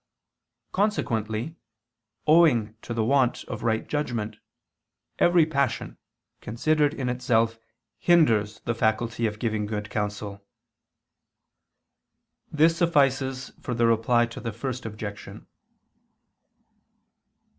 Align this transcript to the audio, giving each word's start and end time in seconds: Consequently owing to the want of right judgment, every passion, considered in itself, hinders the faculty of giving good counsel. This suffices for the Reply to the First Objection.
Consequently 0.71 1.57
owing 2.25 2.75
to 2.81 2.91
the 2.91 3.03
want 3.05 3.43
of 3.43 3.61
right 3.61 3.87
judgment, 3.87 4.37
every 5.19 5.45
passion, 5.45 5.95
considered 6.41 6.95
in 6.95 7.07
itself, 7.07 7.59
hinders 7.99 8.61
the 8.61 8.73
faculty 8.73 9.27
of 9.27 9.37
giving 9.37 9.67
good 9.67 9.91
counsel. 9.91 10.43
This 12.51 12.77
suffices 12.77 13.51
for 13.61 13.75
the 13.75 13.85
Reply 13.85 14.25
to 14.25 14.39
the 14.39 14.51
First 14.51 14.87
Objection. 14.87 15.45